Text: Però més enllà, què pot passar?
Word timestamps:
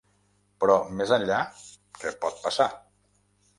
Però 0.63 0.77
més 1.01 1.13
enllà, 1.17 1.43
què 2.01 2.17
pot 2.25 2.43
passar? 2.49 2.71